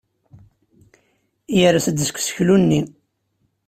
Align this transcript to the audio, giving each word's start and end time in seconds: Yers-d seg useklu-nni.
Yers-d 1.59 1.97
seg 2.03 2.13
useklu-nni. 2.17 2.81